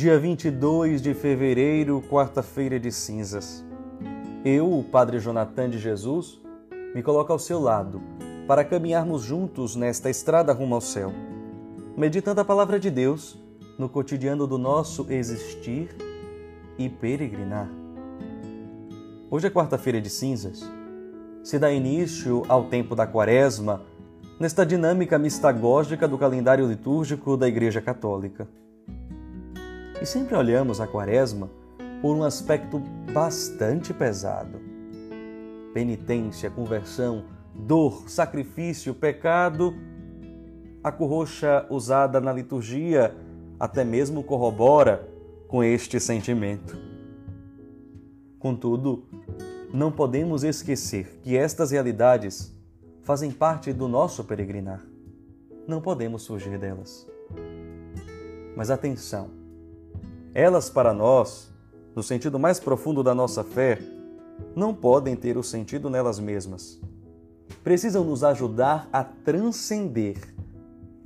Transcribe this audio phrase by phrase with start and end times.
[0.00, 3.62] dia 22 de fevereiro, quarta-feira de cinzas.
[4.42, 6.40] Eu, o Padre Jonathan de Jesus,
[6.94, 8.00] me coloco ao seu lado
[8.46, 11.12] para caminharmos juntos nesta estrada rumo ao céu,
[11.98, 13.38] meditando a palavra de Deus
[13.78, 15.94] no cotidiano do nosso existir
[16.78, 17.68] e peregrinar.
[19.30, 20.64] Hoje é quarta-feira de cinzas.
[21.44, 23.82] Se dá início ao tempo da quaresma,
[24.40, 28.48] nesta dinâmica mistagógica do calendário litúrgico da Igreja Católica.
[30.00, 31.50] E sempre olhamos a quaresma
[32.00, 32.78] por um aspecto
[33.12, 34.58] bastante pesado.
[35.74, 39.74] Penitência, conversão, dor, sacrifício, pecado.
[40.82, 43.14] A corroxa usada na liturgia
[43.58, 45.06] até mesmo corrobora
[45.46, 46.78] com este sentimento.
[48.38, 49.04] Contudo,
[49.70, 52.56] não podemos esquecer que estas realidades
[53.02, 54.80] fazem parte do nosso peregrinar.
[55.68, 57.06] Não podemos fugir delas.
[58.56, 59.39] Mas atenção!
[60.34, 61.52] Elas, para nós,
[61.94, 63.78] no sentido mais profundo da nossa fé,
[64.54, 66.80] não podem ter o sentido nelas mesmas.
[67.64, 70.16] Precisam nos ajudar a transcender,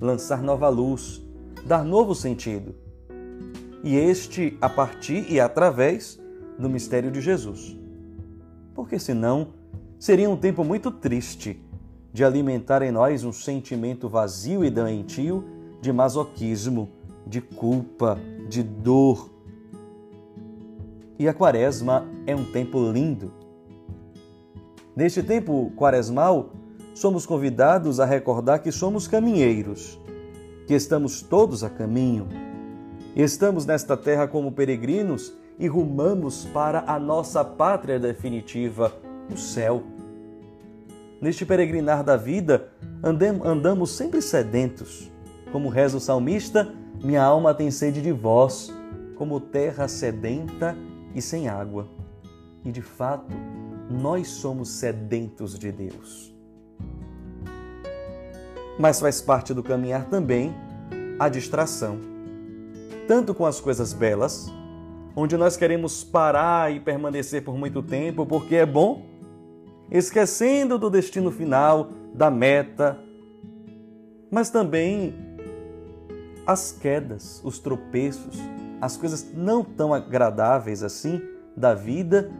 [0.01, 1.23] lançar nova luz,
[1.67, 2.75] dar novo sentido.
[3.83, 6.21] E este a partir e através
[6.59, 7.77] do mistério de Jesus.
[8.75, 9.49] Porque senão
[9.99, 11.61] seria um tempo muito triste
[12.13, 15.45] de alimentar em nós um sentimento vazio e doentio
[15.81, 16.89] de masoquismo,
[17.27, 19.31] de culpa, de dor.
[21.19, 23.33] E a quaresma é um tempo lindo.
[24.97, 26.53] Neste tempo quaresmal,
[26.95, 30.01] somos convidados a recordar que somos caminheiros,
[30.67, 32.29] que estamos todos a caminho.
[33.17, 38.93] Estamos nesta terra como peregrinos e rumamos para a nossa pátria definitiva,
[39.33, 39.83] o céu.
[41.21, 42.69] Neste peregrinar da vida,
[43.03, 45.11] andamos sempre sedentos.
[45.53, 48.73] Como reza o salmista, minha alma tem sede de vós,
[49.17, 50.77] como terra sedenta
[51.15, 51.89] e sem água.
[52.65, 53.35] E de fato,
[53.91, 56.35] nós somos sedentos de Deus.
[58.79, 60.55] Mas faz parte do caminhar também
[61.19, 62.01] a distração,
[63.07, 64.53] tanto com as coisas belas,
[65.15, 69.07] onde nós queremos parar e permanecer por muito tempo porque é bom,
[69.91, 72.99] esquecendo do destino final, da meta,
[74.31, 75.15] mas também
[76.47, 78.39] as quedas, os tropeços,
[78.81, 81.21] as coisas não tão agradáveis assim
[81.57, 82.31] da vida,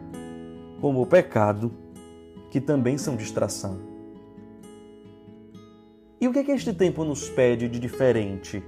[0.81, 1.73] como o pecado,
[2.51, 3.79] que também são distração.
[6.21, 8.63] E o que é que este tempo nos pede de diferente?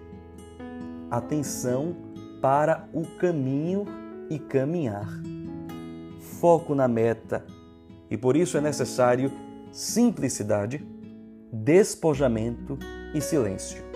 [1.10, 1.96] Atenção
[2.40, 3.84] para o caminho
[4.28, 5.08] e caminhar.
[6.40, 7.44] Foco na meta.
[8.10, 9.32] E por isso é necessário
[9.72, 10.86] simplicidade,
[11.52, 12.78] despojamento
[13.14, 13.95] e silêncio.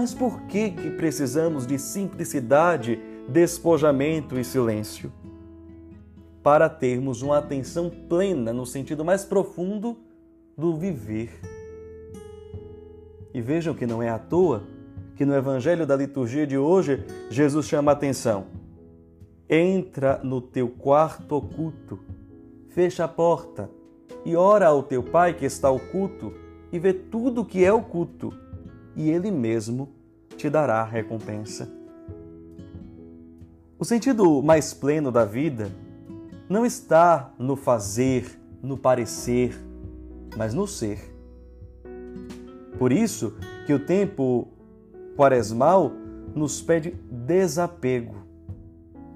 [0.00, 5.12] Mas por que, que precisamos de simplicidade, despojamento e silêncio?
[6.42, 9.98] Para termos uma atenção plena no sentido mais profundo
[10.56, 11.38] do viver.
[13.34, 14.62] E vejam que não é à toa
[15.16, 18.46] que no Evangelho da liturgia de hoje Jesus chama a atenção.
[19.50, 21.98] Entra no teu quarto oculto,
[22.70, 23.68] fecha a porta
[24.24, 26.32] e ora ao teu Pai que está oculto
[26.72, 28.32] e vê tudo que é oculto
[28.96, 29.88] e Ele mesmo
[30.36, 31.70] te dará a recompensa.
[33.78, 35.70] O sentido mais pleno da vida
[36.48, 39.58] não está no fazer, no parecer,
[40.36, 41.14] mas no ser.
[42.78, 43.34] Por isso
[43.66, 44.48] que o tempo
[45.16, 45.92] quaresmal
[46.34, 48.16] nos pede desapego,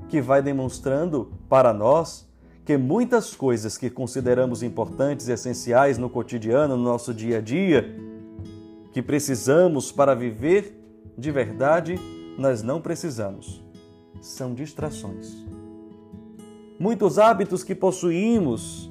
[0.09, 2.29] que vai demonstrando para nós
[2.65, 8.14] que muitas coisas que consideramos importantes e essenciais no cotidiano, no nosso dia a dia,
[8.95, 10.81] que precisamos para viver
[11.19, 11.99] de verdade,
[12.39, 13.61] nós não precisamos.
[14.21, 15.45] São distrações.
[16.79, 18.89] Muitos hábitos que possuímos,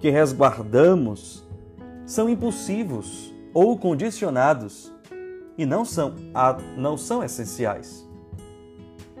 [0.00, 1.48] que resguardamos,
[2.04, 4.92] são impulsivos ou condicionados
[5.56, 6.14] e não são,
[6.76, 8.06] não são essenciais.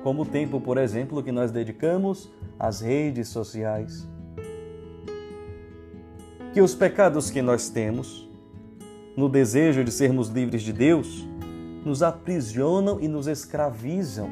[0.02, 4.06] Como o tempo, por exemplo, que nós dedicamos às redes sociais.
[6.52, 8.27] Que os pecados que nós temos,
[9.18, 11.26] no desejo de sermos livres de Deus,
[11.84, 14.30] nos aprisionam e nos escravizam,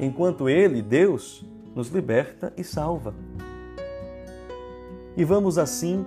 [0.00, 3.14] enquanto Ele, Deus, nos liberta e salva.
[5.16, 6.04] E vamos assim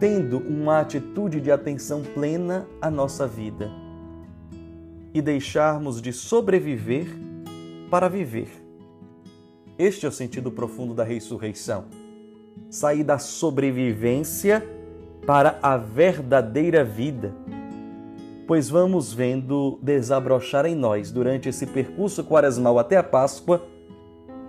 [0.00, 3.70] tendo uma atitude de atenção plena à nossa vida
[5.14, 7.06] e deixarmos de sobreviver
[7.88, 8.50] para viver.
[9.78, 11.84] Este é o sentido profundo da ressurreição.
[12.68, 14.77] Sair da sobrevivência
[15.26, 17.34] para a verdadeira vida.
[18.48, 23.62] pois vamos vendo desabrochar em nós, durante esse percurso quaresmal até a Páscoa,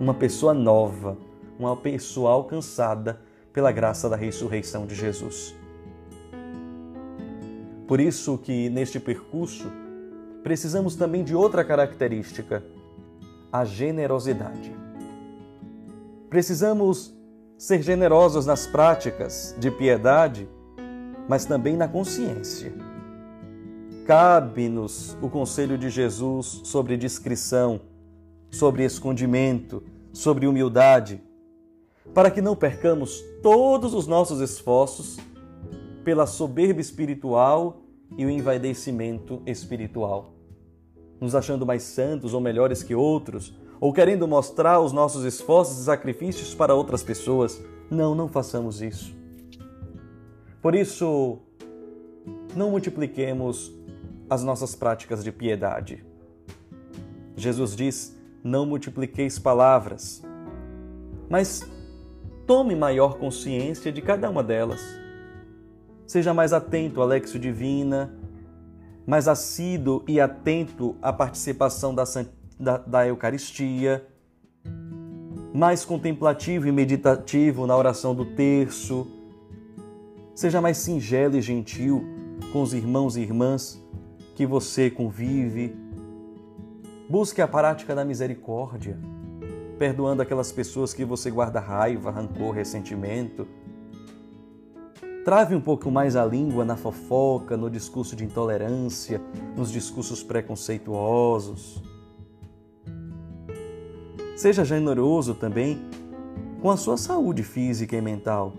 [0.00, 1.18] uma pessoa nova,
[1.58, 3.20] uma pessoa alcançada
[3.52, 5.54] pela graça da ressurreição de Jesus.
[7.86, 9.70] Por isso que neste percurso
[10.42, 12.64] precisamos também de outra característica,
[13.52, 14.74] a generosidade.
[16.30, 17.14] Precisamos
[17.58, 20.48] ser generosos nas práticas de piedade,
[21.30, 22.72] mas também na consciência.
[24.04, 27.82] Cabe-nos o conselho de Jesus sobre discrição,
[28.50, 29.80] sobre escondimento,
[30.12, 31.22] sobre humildade,
[32.12, 35.18] para que não percamos todos os nossos esforços
[36.02, 37.80] pela soberba espiritual
[38.18, 40.34] e o envaidecimento espiritual,
[41.20, 45.84] nos achando mais santos ou melhores que outros, ou querendo mostrar os nossos esforços e
[45.84, 47.62] sacrifícios para outras pessoas.
[47.88, 49.19] Não, não façamos isso.
[50.62, 51.38] Por isso,
[52.54, 53.72] não multipliquemos
[54.28, 56.04] as nossas práticas de piedade.
[57.36, 60.22] Jesus diz: Não multipliqueis palavras,
[61.28, 61.66] mas
[62.46, 64.80] tome maior consciência de cada uma delas.
[66.06, 68.12] Seja mais atento à Lexio Divina,
[69.06, 72.04] mais assíduo e atento à participação da,
[72.58, 74.06] da, da Eucaristia,
[75.54, 79.19] mais contemplativo e meditativo na oração do terço.
[80.40, 82.02] Seja mais singelo e gentil
[82.50, 83.78] com os irmãos e irmãs
[84.34, 85.76] que você convive.
[87.10, 88.98] Busque a prática da misericórdia
[89.78, 93.46] perdoando aquelas pessoas que você guarda raiva, rancor, ressentimento.
[95.26, 99.20] Trave um pouco mais a língua na fofoca, no discurso de intolerância,
[99.54, 101.82] nos discursos preconceituosos.
[104.38, 105.82] Seja generoso também
[106.62, 108.54] com a sua saúde física e mental,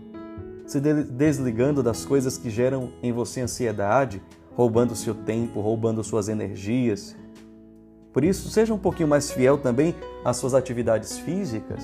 [0.71, 4.21] se desligando das coisas que geram em você ansiedade,
[4.56, 7.15] roubando seu tempo, roubando suas energias,
[8.13, 11.81] por isso, seja um pouquinho mais fiel também às suas atividades físicas.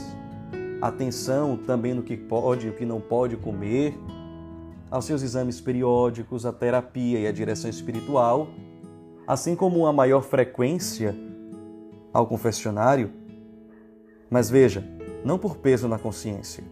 [0.82, 3.98] Atenção também no que pode e o que não pode comer,
[4.92, 8.50] aos seus exames periódicos, à terapia e à direção espiritual,
[9.26, 11.16] assim como uma maior frequência
[12.14, 13.12] ao confessionário.
[14.30, 14.84] Mas veja,
[15.24, 16.64] não por peso na consciência,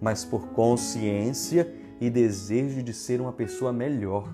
[0.00, 4.28] mas por consciência e desejo de ser uma pessoa melhor.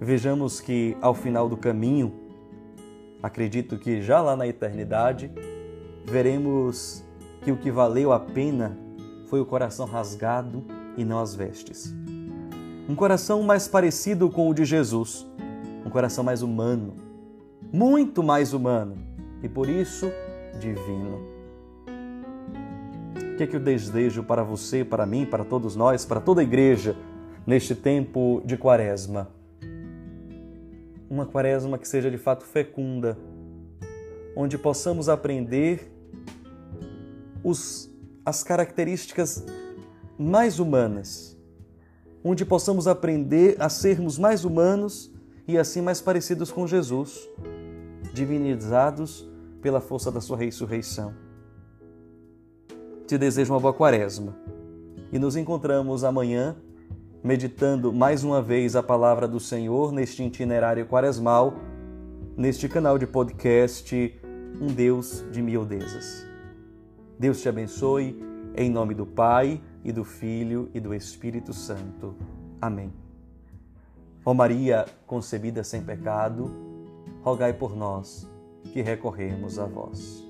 [0.00, 2.20] Vejamos que ao final do caminho,
[3.22, 5.30] Acredito que já lá na eternidade
[6.06, 7.04] veremos
[7.42, 8.78] que o que valeu a pena
[9.26, 10.64] foi o coração rasgado
[10.96, 11.94] e não as vestes.
[12.88, 15.26] Um coração mais parecido com o de Jesus,
[15.84, 16.96] um coração mais humano,
[17.70, 18.96] muito mais humano
[19.42, 20.10] e por isso
[20.58, 21.39] divino.
[23.40, 26.44] Que é que eu desejo para você, para mim, para todos nós, para toda a
[26.44, 26.94] igreja
[27.46, 29.30] neste tempo de quaresma?
[31.08, 33.16] uma quaresma que seja de fato fecunda,
[34.36, 35.90] onde possamos aprender
[37.42, 37.90] os,
[38.26, 39.42] as características
[40.18, 41.34] mais humanas,
[42.22, 45.10] onde possamos aprender a sermos mais humanos
[45.48, 47.26] e assim mais parecidos com Jesus,
[48.12, 49.26] divinizados
[49.62, 51.29] pela força da sua ressurreição.
[53.10, 54.36] Te desejo uma boa quaresma
[55.10, 56.54] e nos encontramos amanhã
[57.24, 61.54] meditando mais uma vez a palavra do Senhor neste itinerário quaresmal,
[62.36, 64.16] neste canal de podcast
[64.60, 66.24] Um Deus de Miudezas.
[67.18, 68.16] Deus te abençoe,
[68.54, 72.14] em nome do Pai, e do Filho e do Espírito Santo.
[72.60, 72.92] Amém.
[74.24, 76.48] Ó Maria, concebida sem pecado,
[77.22, 78.30] rogai por nós
[78.72, 80.29] que recorremos a vós.